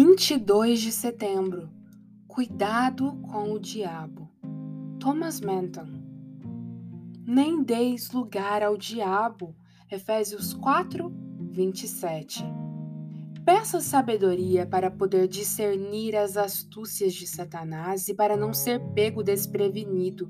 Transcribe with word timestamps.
22 0.00 0.80
de 0.80 0.92
setembro 0.92 1.68
Cuidado 2.28 3.18
com 3.20 3.50
o 3.50 3.58
diabo. 3.58 4.30
Thomas 5.00 5.40
Manton. 5.40 5.88
Nem 7.26 7.64
deis 7.64 8.12
lugar 8.12 8.62
ao 8.62 8.76
diabo. 8.76 9.56
Efésios 9.90 10.54
4, 10.54 11.12
27. 11.50 12.44
Peça 13.44 13.80
sabedoria 13.80 14.64
para 14.64 14.88
poder 14.88 15.26
discernir 15.26 16.14
as 16.14 16.36
astúcias 16.36 17.12
de 17.12 17.26
Satanás 17.26 18.06
e 18.06 18.14
para 18.14 18.36
não 18.36 18.52
ser 18.52 18.78
pego 18.94 19.24
desprevenido, 19.24 20.28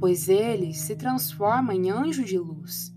pois 0.00 0.28
ele 0.28 0.74
se 0.74 0.96
transforma 0.96 1.72
em 1.72 1.88
anjo 1.88 2.24
de 2.24 2.36
luz. 2.36 2.92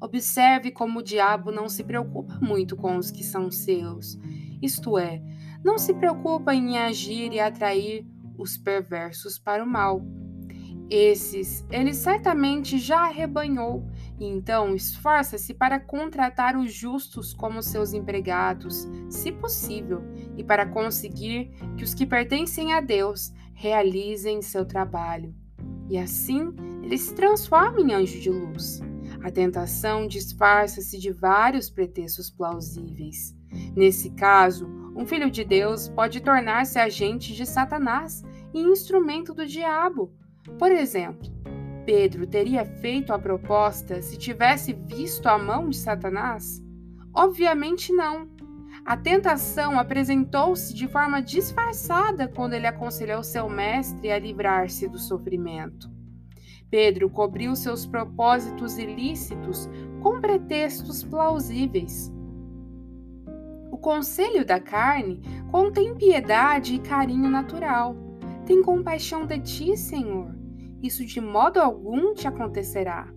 Observe 0.00 0.70
como 0.70 1.00
o 1.00 1.02
diabo 1.02 1.50
não 1.50 1.68
se 1.68 1.82
preocupa 1.82 2.38
muito 2.40 2.76
com 2.76 2.96
os 2.96 3.10
que 3.10 3.24
são 3.24 3.50
seus, 3.50 4.16
isto 4.62 4.98
é, 4.98 5.22
não 5.64 5.78
se 5.78 5.94
preocupa 5.94 6.54
em 6.54 6.78
agir 6.78 7.32
e 7.32 7.40
atrair 7.40 8.06
os 8.38 8.56
perversos 8.56 9.38
para 9.38 9.62
o 9.62 9.66
mal. 9.66 10.02
Esses 10.90 11.64
ele 11.70 11.94
certamente 11.94 12.76
já 12.76 13.02
arrebanhou, 13.04 13.88
e 14.18 14.24
então 14.26 14.74
esforça-se 14.74 15.54
para 15.54 15.78
contratar 15.78 16.56
os 16.56 16.72
justos 16.72 17.32
como 17.32 17.62
seus 17.62 17.92
empregados, 17.92 18.88
se 19.08 19.30
possível, 19.30 20.02
e 20.36 20.42
para 20.42 20.66
conseguir 20.66 21.52
que 21.76 21.84
os 21.84 21.94
que 21.94 22.04
pertencem 22.04 22.72
a 22.72 22.80
Deus 22.80 23.32
realizem 23.54 24.42
seu 24.42 24.64
trabalho. 24.64 25.32
E 25.88 25.96
assim 25.96 26.52
ele 26.82 26.98
se 26.98 27.14
transforma 27.14 27.80
em 27.80 27.92
anjo 27.94 28.18
de 28.20 28.30
luz. 28.30 28.80
A 29.22 29.30
tentação 29.30 30.08
disfarça-se 30.08 30.98
de 30.98 31.12
vários 31.12 31.70
pretextos 31.70 32.30
plausíveis. 32.30 33.36
Nesse 33.76 34.10
caso, 34.10 34.66
um 34.94 35.06
filho 35.06 35.30
de 35.30 35.44
Deus 35.44 35.88
pode 35.88 36.20
tornar-se 36.20 36.78
agente 36.78 37.34
de 37.34 37.46
Satanás 37.46 38.22
e 38.52 38.60
instrumento 38.60 39.32
do 39.32 39.46
diabo. 39.46 40.12
Por 40.58 40.70
exemplo, 40.70 41.30
Pedro 41.84 42.26
teria 42.26 42.64
feito 42.64 43.12
a 43.12 43.18
proposta 43.18 44.02
se 44.02 44.16
tivesse 44.16 44.72
visto 44.72 45.26
a 45.26 45.38
mão 45.38 45.68
de 45.68 45.76
Satanás? 45.76 46.62
Obviamente 47.14 47.92
não. 47.92 48.28
A 48.84 48.96
tentação 48.96 49.78
apresentou-se 49.78 50.74
de 50.74 50.88
forma 50.88 51.20
disfarçada 51.20 52.28
quando 52.28 52.54
ele 52.54 52.66
aconselhou 52.66 53.22
seu 53.22 53.48
mestre 53.48 54.10
a 54.10 54.18
livrar-se 54.18 54.88
do 54.88 54.98
sofrimento. 54.98 55.90
Pedro 56.70 57.10
cobriu 57.10 57.56
seus 57.56 57.84
propósitos 57.84 58.78
ilícitos 58.78 59.68
com 60.00 60.20
pretextos 60.20 61.02
plausíveis. 61.02 62.12
Conselho 63.80 64.44
da 64.44 64.60
carne 64.60 65.20
contém 65.50 65.94
piedade 65.94 66.74
e 66.74 66.78
carinho 66.78 67.28
natural. 67.30 67.96
Tem 68.44 68.62
compaixão 68.62 69.26
de 69.26 69.38
ti, 69.40 69.76
Senhor. 69.76 70.34
Isso 70.82 71.04
de 71.04 71.20
modo 71.20 71.58
algum 71.58 72.14
te 72.14 72.28
acontecerá. 72.28 73.08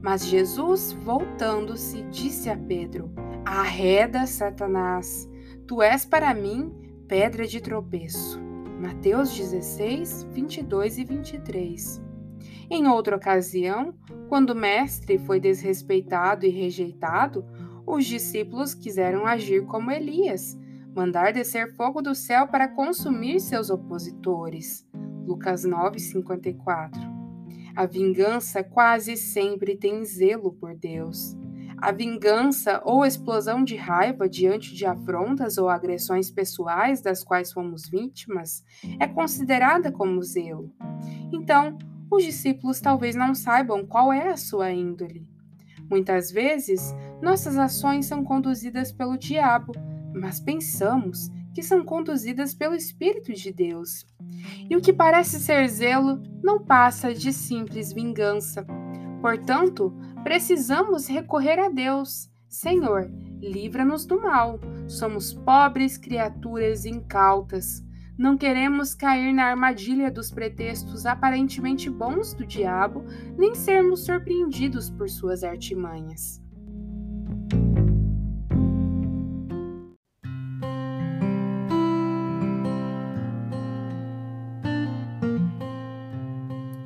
Mas 0.00 0.26
Jesus, 0.26 0.92
voltando-se, 0.92 2.02
disse 2.04 2.48
a 2.48 2.56
Pedro: 2.56 3.12
Arreda, 3.44 4.26
Satanás, 4.26 5.28
tu 5.66 5.82
és 5.82 6.04
para 6.04 6.34
mim 6.34 6.72
pedra 7.06 7.46
de 7.46 7.60
tropeço. 7.60 8.40
Mateus 8.80 9.36
16, 9.36 10.24
22 10.32 10.98
e 10.98 11.04
23. 11.04 12.02
Em 12.70 12.88
outra 12.88 13.16
ocasião, 13.16 13.94
quando 14.28 14.50
o 14.50 14.56
mestre 14.56 15.18
foi 15.18 15.38
desrespeitado 15.38 16.46
e 16.46 16.48
rejeitado, 16.48 17.44
os 17.86 18.04
discípulos 18.06 18.74
quiseram 18.74 19.26
agir 19.26 19.64
como 19.66 19.90
Elias, 19.90 20.58
mandar 20.94 21.32
descer 21.32 21.74
fogo 21.74 22.02
do 22.02 22.14
céu 22.14 22.46
para 22.46 22.68
consumir 22.68 23.40
seus 23.40 23.70
opositores. 23.70 24.86
Lucas 25.26 25.64
9:54. 25.64 27.00
A 27.74 27.86
vingança 27.86 28.62
quase 28.62 29.16
sempre 29.16 29.76
tem 29.76 30.04
zelo 30.04 30.52
por 30.52 30.74
Deus. 30.74 31.36
A 31.78 31.90
vingança 31.90 32.80
ou 32.84 33.04
explosão 33.04 33.64
de 33.64 33.74
raiva 33.74 34.28
diante 34.28 34.74
de 34.74 34.86
afrontas 34.86 35.58
ou 35.58 35.68
agressões 35.68 36.30
pessoais 36.30 37.00
das 37.00 37.24
quais 37.24 37.52
fomos 37.52 37.88
vítimas 37.88 38.62
é 39.00 39.06
considerada 39.08 39.90
como 39.90 40.22
zelo. 40.22 40.70
Então, 41.32 41.78
os 42.10 42.22
discípulos 42.22 42.80
talvez 42.80 43.16
não 43.16 43.34
saibam 43.34 43.86
qual 43.86 44.12
é 44.12 44.28
a 44.28 44.36
sua 44.36 44.70
índole. 44.70 45.31
Muitas 45.92 46.30
vezes, 46.30 46.96
nossas 47.20 47.58
ações 47.58 48.06
são 48.06 48.24
conduzidas 48.24 48.90
pelo 48.90 49.18
diabo, 49.18 49.74
mas 50.14 50.40
pensamos 50.40 51.28
que 51.54 51.62
são 51.62 51.84
conduzidas 51.84 52.54
pelo 52.54 52.74
Espírito 52.74 53.34
de 53.34 53.52
Deus. 53.52 54.06
E 54.70 54.74
o 54.74 54.80
que 54.80 54.90
parece 54.90 55.38
ser 55.38 55.68
zelo 55.68 56.22
não 56.42 56.64
passa 56.64 57.12
de 57.12 57.30
simples 57.30 57.92
vingança. 57.92 58.66
Portanto, 59.20 59.94
precisamos 60.24 61.06
recorrer 61.08 61.58
a 61.58 61.68
Deus. 61.68 62.30
Senhor, 62.48 63.10
livra-nos 63.38 64.06
do 64.06 64.18
mal. 64.18 64.58
Somos 64.88 65.34
pobres 65.34 65.98
criaturas 65.98 66.86
incautas. 66.86 67.84
Não 68.22 68.38
queremos 68.38 68.94
cair 68.94 69.32
na 69.32 69.46
armadilha 69.46 70.08
dos 70.08 70.30
pretextos 70.30 71.06
aparentemente 71.06 71.90
bons 71.90 72.32
do 72.32 72.46
diabo, 72.46 73.04
nem 73.36 73.52
sermos 73.52 74.04
surpreendidos 74.04 74.88
por 74.88 75.10
suas 75.10 75.42
artimanhas. 75.42 76.40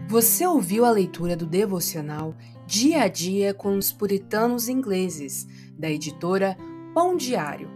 Você 0.08 0.46
ouviu 0.46 0.86
a 0.86 0.90
leitura 0.90 1.36
do 1.36 1.44
devocional 1.44 2.34
Dia 2.66 3.02
a 3.02 3.08
Dia 3.08 3.52
com 3.52 3.76
os 3.76 3.92
Puritanos 3.92 4.70
Ingleses, 4.70 5.46
da 5.78 5.90
editora 5.90 6.56
Pão 6.94 7.14
Diário 7.14 7.75